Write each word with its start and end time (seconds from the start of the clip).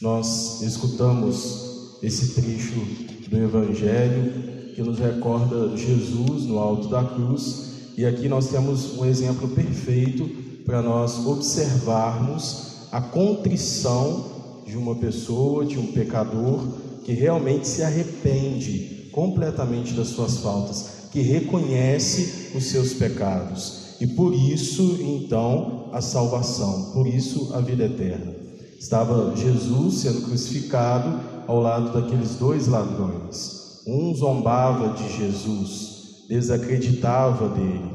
Nós 0.00 0.62
escutamos 0.62 1.98
esse 2.02 2.28
trecho 2.28 2.80
do 3.28 3.36
Evangelho 3.36 4.72
que 4.74 4.80
nos 4.80 4.98
recorda 4.98 5.76
Jesus 5.76 6.44
no 6.44 6.58
alto 6.58 6.88
da 6.88 7.04
cruz, 7.04 7.92
e 7.98 8.06
aqui 8.06 8.26
nós 8.26 8.48
temos 8.48 8.96
um 8.96 9.04
exemplo 9.04 9.48
perfeito 9.48 10.26
para 10.64 10.80
nós 10.80 11.26
observarmos 11.26 12.86
a 12.90 13.02
contrição 13.02 14.24
de 14.66 14.74
uma 14.74 14.94
pessoa, 14.94 15.66
de 15.66 15.78
um 15.78 15.92
pecador 15.92 16.66
que 17.04 17.12
realmente 17.12 17.68
se 17.68 17.82
arrepende 17.82 19.10
completamente 19.12 19.92
das 19.92 20.08
suas 20.08 20.38
faltas, 20.38 21.08
que 21.12 21.20
reconhece 21.20 22.56
os 22.56 22.64
seus 22.64 22.94
pecados. 22.94 23.96
E 24.00 24.06
por 24.06 24.32
isso, 24.32 24.96
então, 24.98 25.90
a 25.92 26.00
salvação, 26.00 26.92
por 26.94 27.06
isso 27.06 27.52
a 27.52 27.60
vida 27.60 27.84
eterna. 27.84 28.49
Estava 28.80 29.36
Jesus 29.36 29.96
sendo 29.96 30.22
crucificado 30.22 31.20
ao 31.46 31.60
lado 31.60 31.92
daqueles 31.92 32.36
dois 32.36 32.66
ladrões. 32.66 33.82
Um 33.86 34.14
zombava 34.14 34.94
de 34.94 35.18
Jesus, 35.18 36.24
desacreditava 36.26 37.50
dele, 37.50 37.92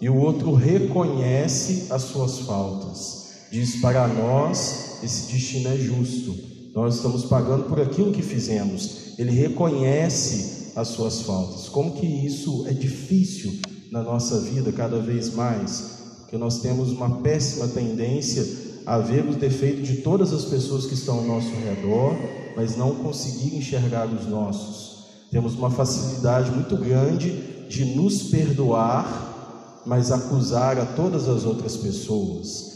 e 0.00 0.08
o 0.08 0.16
outro 0.16 0.54
reconhece 0.54 1.92
as 1.92 2.02
suas 2.02 2.38
faltas. 2.38 3.48
Diz: 3.50 3.80
Para 3.80 4.06
nós, 4.06 5.00
esse 5.02 5.32
destino 5.32 5.70
é 5.70 5.76
justo, 5.76 6.32
nós 6.72 6.94
estamos 6.94 7.24
pagando 7.24 7.64
por 7.64 7.80
aquilo 7.80 8.12
que 8.12 8.22
fizemos. 8.22 9.18
Ele 9.18 9.32
reconhece 9.32 10.70
as 10.76 10.86
suas 10.86 11.22
faltas. 11.22 11.68
Como 11.68 11.94
que 11.94 12.06
isso 12.06 12.64
é 12.68 12.72
difícil 12.72 13.58
na 13.90 14.04
nossa 14.04 14.38
vida 14.42 14.70
cada 14.70 15.00
vez 15.00 15.34
mais? 15.34 15.98
Porque 16.20 16.38
nós 16.38 16.60
temos 16.60 16.92
uma 16.92 17.22
péssima 17.22 17.66
tendência 17.66 18.68
a 18.86 18.98
ver 18.98 19.24
os 19.24 19.36
defeitos 19.36 19.88
de 19.88 19.96
todas 19.96 20.32
as 20.32 20.44
pessoas 20.44 20.86
que 20.86 20.94
estão 20.94 21.18
ao 21.18 21.24
nosso 21.24 21.50
redor, 21.50 22.16
mas 22.56 22.76
não 22.76 22.94
conseguir 22.96 23.56
enxergar 23.56 24.06
os 24.06 24.26
nossos. 24.26 25.04
Temos 25.30 25.54
uma 25.54 25.70
facilidade 25.70 26.50
muito 26.50 26.76
grande 26.76 27.30
de 27.68 27.84
nos 27.84 28.24
perdoar, 28.24 29.82
mas 29.86 30.10
acusar 30.10 30.78
a 30.78 30.86
todas 30.86 31.28
as 31.28 31.44
outras 31.44 31.76
pessoas 31.76 32.68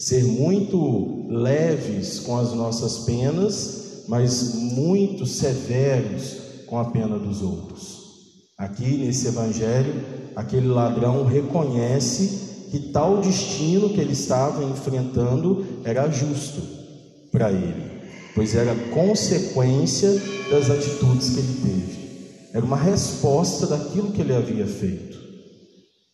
ser 0.00 0.24
muito 0.24 1.26
leves 1.28 2.20
com 2.20 2.38
as 2.38 2.54
nossas 2.54 3.04
penas, 3.04 4.04
mas 4.08 4.54
muito 4.54 5.26
severos 5.26 6.38
com 6.66 6.78
a 6.78 6.86
pena 6.86 7.18
dos 7.18 7.42
outros. 7.42 8.00
Aqui 8.56 8.96
nesse 8.96 9.28
evangelho, 9.28 9.92
aquele 10.34 10.68
ladrão 10.68 11.26
reconhece 11.26 12.49
que 12.70 12.78
tal 12.78 13.20
destino 13.20 13.90
que 13.90 14.00
ele 14.00 14.12
estava 14.12 14.62
enfrentando 14.64 15.66
era 15.84 16.08
justo 16.08 16.62
para 17.32 17.50
ele, 17.50 17.90
pois 18.34 18.54
era 18.54 18.74
consequência 18.90 20.10
das 20.50 20.70
atitudes 20.70 21.30
que 21.30 21.40
ele 21.40 21.60
teve, 21.62 22.00
era 22.52 22.64
uma 22.64 22.76
resposta 22.76 23.66
daquilo 23.66 24.12
que 24.12 24.20
ele 24.20 24.34
havia 24.34 24.66
feito. 24.66 25.18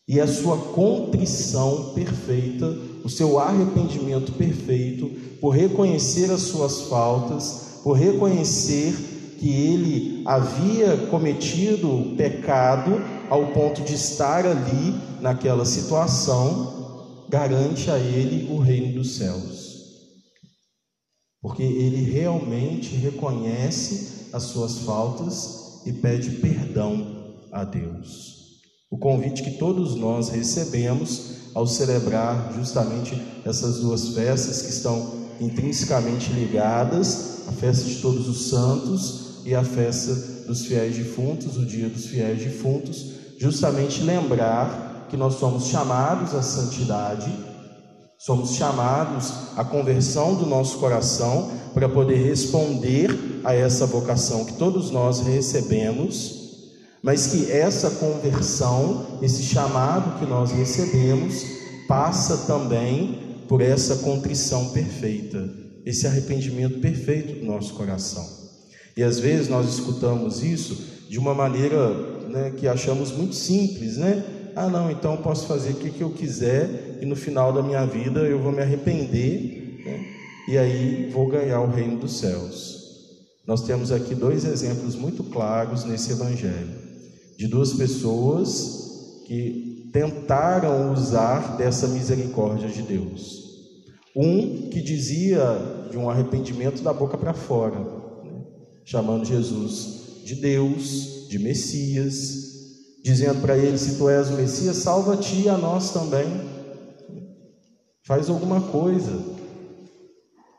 E 0.09 0.21
a 0.21 0.27
sua 0.27 0.57
contrição 0.57 1.93
perfeita, 1.95 2.67
o 3.03 3.09
seu 3.09 3.41
arrependimento 3.41 4.33
perfeito, 4.33 5.11
por 5.41 5.51
reconhecer 5.51 6.31
as 6.31 6.43
suas 6.43 6.83
faltas, 6.83 7.81
por 7.83 7.95
reconhecer 7.95 8.95
que 9.39 9.49
ele 9.49 10.23
havia 10.25 10.97
cometido 11.09 12.15
pecado 12.17 13.01
ao 13.29 13.53
ponto 13.53 13.83
de 13.83 13.95
estar 13.95 14.47
ali 14.47 14.95
naquela 15.21 15.65
situação, 15.65 17.27
garante 17.29 17.91
a 17.91 17.99
ele 17.99 18.53
o 18.53 18.59
reino 18.59 18.95
dos 18.95 19.17
céus. 19.17 19.67
Porque 21.43 21.63
ele 21.63 22.11
realmente 22.11 22.95
reconhece 22.95 24.31
as 24.33 24.45
suas 24.45 24.79
faltas 24.79 25.83
e 25.85 25.93
pede 25.93 26.31
perdão 26.37 27.37
a 27.53 27.65
Deus. 27.65 28.37
O 28.91 28.99
convite 28.99 29.43
que 29.43 29.53
todos 29.53 29.95
nós 29.97 30.29
recebemos 30.29 31.37
ao 31.55 31.67
celebrar 31.67 32.53
justamente 32.55 33.21
essas 33.45 33.81
duas 33.81 34.11
festas 34.11 34.63
que 34.63 34.71
estão 34.71 35.27
intrinsecamente 35.41 36.33
ligadas, 36.33 37.47
a 37.49 37.53
festa 37.53 37.85
de 37.85 37.97
todos 37.97 38.29
os 38.29 38.49
santos 38.49 39.26
e 39.47 39.55
a 39.55 39.65
festa 39.65 40.13
dos 40.47 40.67
fiéis 40.67 40.97
defuntos, 40.97 41.57
o 41.57 41.65
dia 41.65 41.89
dos 41.89 42.07
fiéis 42.07 42.39
defuntos, 42.39 43.13
justamente 43.39 44.03
lembrar 44.03 45.07
que 45.09 45.17
nós 45.17 45.35
somos 45.35 45.69
chamados 45.69 46.35
à 46.35 46.43
santidade, 46.43 47.33
somos 48.19 48.55
chamados 48.55 49.33
à 49.57 49.65
conversão 49.65 50.35
do 50.35 50.45
nosso 50.45 50.79
coração 50.79 51.51
para 51.73 51.89
poder 51.89 52.17
responder 52.17 53.41
a 53.45 53.55
essa 53.55 53.87
vocação 53.87 54.45
que 54.45 54.55
todos 54.55 54.91
nós 54.91 55.21
recebemos 55.21 56.47
mas 57.07 57.29
que 57.29 57.53
essa 57.53 57.89
conversão, 57.89 59.21
esse 59.23 59.45
chamado 59.45 60.19
que 60.19 60.27
nós 60.27 60.51
recebemos, 60.51 61.45
passa 61.87 62.37
também 62.49 63.45
por 63.47 63.61
essa 63.61 63.99
contrição 63.99 64.71
perfeita, 64.71 65.49
esse 65.85 66.05
arrependimento 66.05 66.81
perfeito 66.81 67.39
do 67.39 67.47
nosso 67.47 67.75
coração. 67.75 68.46
E 68.97 69.03
às 69.03 69.19
vezes 69.19 69.49
nós 69.49 69.69
escutamos 69.69 70.43
isso 70.43 70.77
de 71.09 71.19
uma 71.19 71.35
maneira 71.35 71.93
né, 72.29 72.53
que 72.57 72.67
achamos 72.67 73.13
muito 73.13 73.35
simples, 73.35 73.97
né? 73.99 74.25
Ah, 74.57 74.69
não, 74.69 74.91
então 74.91 75.13
eu 75.13 75.19
posso 75.19 75.47
fazer 75.47 75.73
o 75.73 75.75
que 75.75 76.01
eu 76.01 76.11
quiser 76.11 76.99
e 77.03 77.05
no 77.05 77.15
final 77.15 77.53
da 77.53 77.63
minha 77.63 77.85
vida 77.85 78.21
eu 78.21 78.41
vou 78.41 78.51
me 78.51 78.63
arrepender 78.63 79.83
né? 79.85 80.05
e 80.49 80.57
aí 80.57 81.11
vou 81.11 81.29
ganhar 81.29 81.61
o 81.61 81.71
reino 81.71 81.99
dos 81.99 82.19
céus. 82.19 82.77
Nós 83.47 83.63
temos 83.63 83.93
aqui 83.93 84.15
dois 84.15 84.47
exemplos 84.47 84.97
muito 84.97 85.23
claros 85.25 85.85
nesse 85.85 86.13
evangelho 86.13 86.87
de 87.37 87.47
duas 87.47 87.75
pessoas 87.75 89.23
que 89.27 89.91
tentaram 89.93 90.93
usar 90.93 91.57
dessa 91.59 91.87
misericórdia 91.87 92.69
de 92.69 92.83
Deus. 92.83 93.45
Um 94.17 94.71
que 94.71 94.81
dizia 94.81 95.87
de 95.91 95.99
um 95.99 96.09
arrependimento 96.09 96.83
da 96.83 96.93
boca 96.93 97.19
para 97.19 97.35
fora? 97.35 98.06
Chamando 98.87 99.27
Jesus 99.27 100.23
de 100.25 100.37
Deus, 100.37 101.27
de 101.29 101.39
Messias, 101.41 102.47
dizendo 103.03 103.43
para 103.43 103.59
ele: 103.59 103.77
se 103.77 103.99
tu 103.99 104.09
és 104.09 104.31
o 104.31 104.35
Messias, 104.35 104.77
salva-te 104.77 105.43
e 105.43 105.49
a 105.49 105.59
nós 105.59 105.91
também. 105.91 106.27
Faz 108.07 108.31
alguma 108.31 108.61
coisa. 108.61 109.37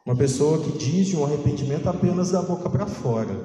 Uma 0.06 0.16
pessoa 0.16 0.62
que 0.62 0.78
diz 0.78 1.08
de 1.08 1.18
um 1.18 1.26
arrependimento 1.26 1.88
apenas 1.88 2.32
da 2.32 2.42
boca 2.42 2.70
para 2.70 2.86
fora. 2.86 3.36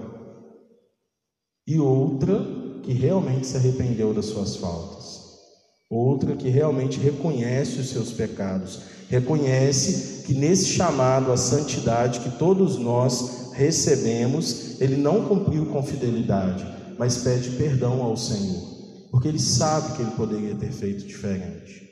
E 1.66 1.78
outra 1.78 2.44
que 2.82 2.92
realmente 2.92 3.46
se 3.46 3.56
arrependeu 3.56 4.12
das 4.12 4.26
suas 4.26 4.56
faltas. 4.56 5.22
Outra 5.88 6.34
que 6.34 6.48
realmente 6.48 6.98
reconhece 6.98 7.78
os 7.78 7.90
seus 7.90 8.12
pecados, 8.12 8.80
reconhece 9.08 10.24
que 10.24 10.34
nesse 10.34 10.66
chamado 10.66 11.30
à 11.30 11.36
santidade 11.36 12.20
que 12.20 12.38
todos 12.38 12.78
nós 12.78 13.41
recebemos, 13.52 14.80
ele 14.80 14.96
não 14.96 15.24
cumpriu 15.24 15.66
com 15.66 15.82
fidelidade, 15.82 16.66
mas 16.98 17.18
pede 17.18 17.50
perdão 17.50 18.02
ao 18.02 18.16
Senhor, 18.16 18.62
porque 19.10 19.28
ele 19.28 19.38
sabe 19.38 19.96
que 19.96 20.02
ele 20.02 20.10
poderia 20.12 20.54
ter 20.54 20.72
feito 20.72 21.06
diferente. 21.06 21.82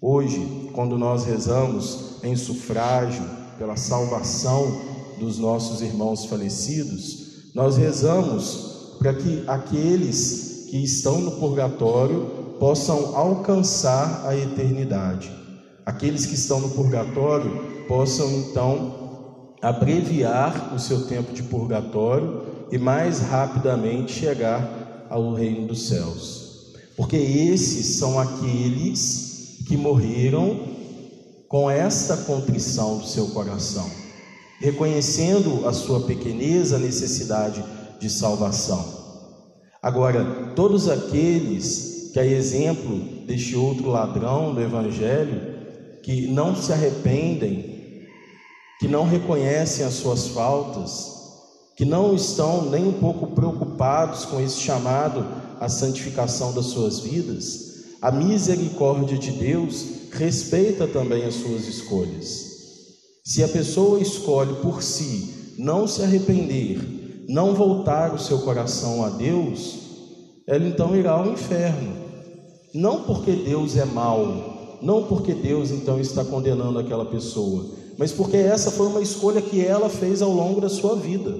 Hoje, 0.00 0.70
quando 0.74 0.98
nós 0.98 1.24
rezamos 1.24 2.16
em 2.22 2.36
sufrágio 2.36 3.24
pela 3.58 3.76
salvação 3.76 4.80
dos 5.18 5.38
nossos 5.38 5.80
irmãos 5.80 6.26
falecidos, 6.26 7.52
nós 7.54 7.76
rezamos 7.76 8.96
para 8.98 9.14
que 9.14 9.44
aqueles 9.46 10.66
que 10.70 10.82
estão 10.82 11.20
no 11.20 11.32
purgatório 11.32 12.56
possam 12.58 13.16
alcançar 13.16 14.26
a 14.26 14.36
eternidade. 14.36 15.32
Aqueles 15.86 16.26
que 16.26 16.34
estão 16.34 16.60
no 16.60 16.70
purgatório 16.70 17.86
possam 17.86 18.30
então 18.38 19.03
abreviar 19.64 20.74
o 20.74 20.78
seu 20.78 21.06
tempo 21.06 21.32
de 21.32 21.42
purgatório 21.42 22.42
e 22.70 22.76
mais 22.76 23.20
rapidamente 23.20 24.12
chegar 24.12 25.06
ao 25.08 25.32
reino 25.32 25.66
dos 25.66 25.88
céus. 25.88 26.74
Porque 26.94 27.16
esses 27.16 27.96
são 27.96 28.20
aqueles 28.20 29.62
que 29.66 29.74
morreram 29.74 30.60
com 31.48 31.70
esta 31.70 32.14
contrição 32.14 32.98
do 32.98 33.06
seu 33.06 33.28
coração, 33.28 33.90
reconhecendo 34.60 35.66
a 35.66 35.72
sua 35.72 36.00
pequeneza, 36.00 36.76
a 36.76 36.80
necessidade 36.80 37.64
de 37.98 38.10
salvação. 38.10 38.84
Agora, 39.80 40.52
todos 40.54 40.90
aqueles 40.90 42.10
que, 42.12 42.20
a 42.20 42.26
exemplo 42.26 42.98
deste 43.26 43.56
outro 43.56 43.88
ladrão 43.88 44.54
do 44.54 44.60
Evangelho, 44.60 45.54
que 46.02 46.26
não 46.26 46.54
se 46.54 46.70
arrependem, 46.70 47.73
que 48.84 48.88
não 48.88 49.08
reconhecem 49.08 49.82
as 49.82 49.94
suas 49.94 50.26
faltas, 50.26 51.10
que 51.74 51.86
não 51.86 52.14
estão 52.14 52.68
nem 52.68 52.86
um 52.86 52.92
pouco 52.92 53.28
preocupados 53.28 54.26
com 54.26 54.38
esse 54.38 54.60
chamado 54.60 55.26
à 55.58 55.70
santificação 55.70 56.52
das 56.52 56.66
suas 56.66 57.00
vidas, 57.00 57.76
a 58.02 58.12
misericórdia 58.12 59.16
de 59.16 59.30
Deus 59.30 59.86
respeita 60.12 60.86
também 60.86 61.24
as 61.24 61.32
suas 61.32 61.66
escolhas. 61.66 62.44
Se 63.24 63.42
a 63.42 63.48
pessoa 63.48 64.00
escolhe 64.00 64.52
por 64.56 64.82
si 64.82 65.54
não 65.56 65.86
se 65.88 66.02
arrepender, 66.02 67.24
não 67.26 67.54
voltar 67.54 68.12
o 68.12 68.18
seu 68.18 68.40
coração 68.40 69.02
a 69.02 69.08
Deus, 69.08 69.76
ela 70.46 70.68
então 70.68 70.94
irá 70.94 71.12
ao 71.12 71.32
inferno. 71.32 71.96
Não 72.74 73.04
porque 73.04 73.32
Deus 73.32 73.78
é 73.78 73.86
mau, 73.86 74.78
não 74.82 75.04
porque 75.04 75.32
Deus 75.32 75.70
então 75.70 75.98
está 75.98 76.22
condenando 76.22 76.78
aquela 76.78 77.06
pessoa, 77.06 77.82
mas 77.96 78.12
porque 78.12 78.36
essa 78.36 78.70
foi 78.70 78.86
uma 78.86 79.00
escolha 79.00 79.40
que 79.40 79.64
ela 79.64 79.88
fez 79.88 80.20
ao 80.22 80.32
longo 80.32 80.60
da 80.60 80.68
sua 80.68 80.96
vida. 80.96 81.36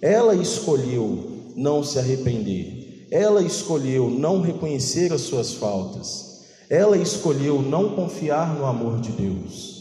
Ela 0.00 0.34
escolheu 0.34 1.36
não 1.54 1.82
se 1.82 1.98
arrepender, 1.98 3.06
ela 3.10 3.42
escolheu 3.42 4.10
não 4.10 4.40
reconhecer 4.40 5.12
as 5.12 5.22
suas 5.22 5.54
faltas, 5.54 6.40
ela 6.68 6.98
escolheu 6.98 7.62
não 7.62 7.90
confiar 7.90 8.54
no 8.54 8.66
amor 8.66 9.00
de 9.00 9.10
Deus. 9.12 9.76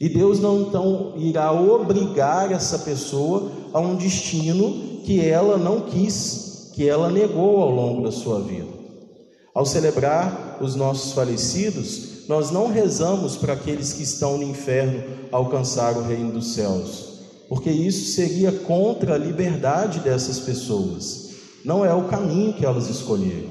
E 0.00 0.08
Deus 0.08 0.40
não 0.40 0.62
então 0.62 1.12
irá 1.16 1.52
obrigar 1.52 2.50
essa 2.50 2.78
pessoa 2.78 3.52
a 3.72 3.78
um 3.78 3.96
destino 3.96 5.02
que 5.04 5.20
ela 5.20 5.58
não 5.58 5.82
quis, 5.82 6.70
que 6.74 6.88
ela 6.88 7.10
negou 7.10 7.60
ao 7.60 7.70
longo 7.70 8.02
da 8.02 8.10
sua 8.10 8.40
vida. 8.40 8.68
Ao 9.54 9.66
celebrar 9.66 10.58
os 10.60 10.74
nossos 10.74 11.12
falecidos, 11.12 12.09
nós 12.30 12.52
não 12.52 12.68
rezamos 12.68 13.36
para 13.36 13.54
aqueles 13.54 13.92
que 13.92 14.04
estão 14.04 14.38
no 14.38 14.44
inferno 14.44 15.02
alcançar 15.32 15.96
o 15.96 16.02
reino 16.04 16.30
dos 16.30 16.54
céus, 16.54 17.06
porque 17.48 17.68
isso 17.68 18.12
seria 18.12 18.52
contra 18.52 19.16
a 19.16 19.18
liberdade 19.18 19.98
dessas 19.98 20.38
pessoas. 20.38 21.30
Não 21.64 21.84
é 21.84 21.92
o 21.92 22.04
caminho 22.04 22.52
que 22.52 22.64
elas 22.64 22.88
escolheram. 22.88 23.50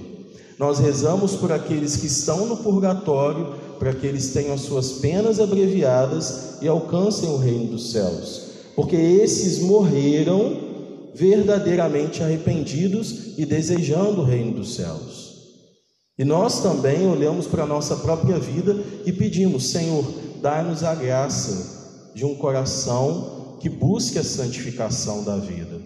Nós 0.58 0.80
rezamos 0.80 1.36
por 1.36 1.52
aqueles 1.52 1.98
que 1.98 2.08
estão 2.08 2.46
no 2.46 2.56
purgatório 2.56 3.54
para 3.78 3.94
que 3.94 4.08
eles 4.08 4.32
tenham 4.32 4.58
suas 4.58 4.94
penas 4.94 5.42
abreviadas 5.42 6.60
e 6.62 6.68
alcancem 6.70 7.30
o 7.32 7.36
reino 7.36 7.72
dos 7.72 7.92
céus, 7.92 8.44
porque 8.78 8.96
esses 8.96 9.60
morreram 9.60 10.56
verdadeiramente 11.14 12.24
arrependidos 12.24 13.38
e 13.38 13.46
desejando 13.46 14.22
o 14.22 14.26
reino 14.26 14.54
dos 14.54 14.76
céus. 14.76 15.29
E 16.20 16.26
nós 16.26 16.62
também 16.62 17.08
olhamos 17.08 17.48
para 17.48 17.64
a 17.64 17.66
nossa 17.66 17.96
própria 17.96 18.38
vida 18.38 18.76
e 19.06 19.14
pedimos: 19.14 19.72
Senhor, 19.72 20.04
dá-nos 20.42 20.84
a 20.84 20.94
graça 20.94 22.12
de 22.14 22.26
um 22.26 22.36
coração 22.36 23.58
que 23.62 23.70
busque 23.70 24.20
a 24.20 24.24
santificação 24.24 25.24
da 25.24 25.38
vida. 25.38 25.80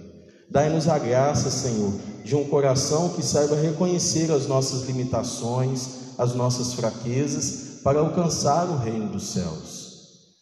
Dai-nos 0.50 0.88
a 0.88 0.97
graça, 0.97 1.51
Senhor, 1.51 1.94
de 2.25 2.35
um 2.35 2.45
coração 2.45 3.09
que 3.09 3.24
saiba 3.24 3.56
reconhecer 3.56 4.31
as 4.31 4.47
nossas 4.47 4.88
limitações, 4.88 6.15
as 6.18 6.33
nossas 6.33 6.74
fraquezas 6.74 7.81
para 7.83 8.00
alcançar 8.00 8.68
o 8.68 8.77
reino 8.77 9.09
dos 9.09 9.33
céus. 9.33 9.83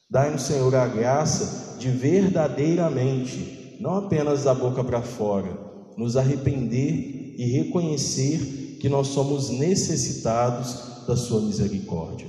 Dai-nos, 0.10 0.44
Senhor, 0.44 0.74
a 0.74 0.88
graça 0.88 1.78
de 1.78 1.90
verdadeiramente, 1.90 3.78
não 3.82 3.96
apenas 3.96 4.44
da 4.44 4.54
boca 4.54 4.86
para 4.86 5.02
fora, 5.02 5.52
nos 5.98 6.16
arrepender 6.16 7.36
e 7.38 7.46
reconhecer 7.58 8.71
que 8.82 8.90
nós 8.90 9.10
somos 9.10 9.50
necessitados 9.50 11.06
da 11.08 11.16
Sua 11.16 11.40
misericórdia. 11.40 12.28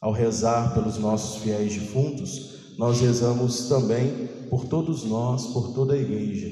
Ao 0.00 0.12
rezar 0.12 0.74
pelos 0.74 0.98
nossos 0.98 1.42
fiéis 1.42 1.74
defuntos, 1.74 2.74
nós 2.78 3.00
rezamos 3.00 3.66
também 3.68 4.28
por 4.50 4.66
todos 4.66 5.04
nós, 5.04 5.46
por 5.46 5.72
toda 5.72 5.94
a 5.94 5.98
igreja, 5.98 6.48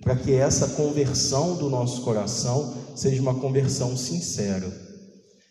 para 0.00 0.14
que 0.14 0.32
essa 0.32 0.68
conversão 0.68 1.56
do 1.56 1.68
nosso 1.68 2.02
coração 2.02 2.72
seja 2.94 3.20
uma 3.20 3.34
conversão 3.34 3.96
sincera 3.96 4.88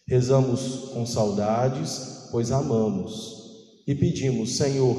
Rezamos 0.07 0.91
com 0.93 1.05
saudades, 1.05 2.29
pois 2.31 2.49
amamos, 2.49 3.35
e 3.85 3.93
pedimos, 3.93 4.55
Senhor, 4.55 4.95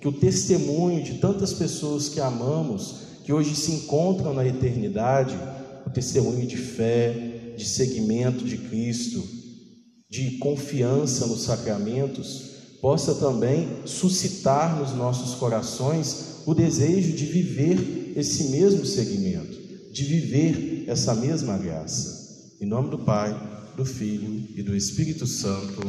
que 0.00 0.06
o 0.06 0.12
testemunho 0.12 1.02
de 1.02 1.14
tantas 1.14 1.52
pessoas 1.52 2.08
que 2.08 2.20
amamos, 2.20 2.98
que 3.24 3.32
hoje 3.32 3.56
se 3.56 3.72
encontram 3.72 4.32
na 4.32 4.46
eternidade, 4.46 5.36
o 5.84 5.90
testemunho 5.90 6.46
de 6.46 6.56
fé, 6.56 7.33
de 7.56 7.64
seguimento 7.64 8.44
de 8.44 8.58
Cristo, 8.58 9.22
de 10.10 10.38
confiança 10.38 11.26
nos 11.26 11.42
sacramentos, 11.42 12.52
possa 12.80 13.14
também 13.14 13.68
suscitar 13.86 14.78
nos 14.78 14.92
nossos 14.92 15.34
corações 15.36 16.42
o 16.46 16.54
desejo 16.54 17.12
de 17.12 17.24
viver 17.24 18.12
esse 18.16 18.50
mesmo 18.50 18.84
seguimento, 18.84 19.56
de 19.92 20.04
viver 20.04 20.84
essa 20.86 21.14
mesma 21.14 21.56
graça. 21.56 22.52
Em 22.60 22.66
nome 22.66 22.90
do 22.90 22.98
Pai 22.98 23.54
do 23.76 23.84
Filho 23.84 24.46
e 24.54 24.62
do 24.62 24.76
Espírito 24.76 25.26
Santo. 25.26 25.82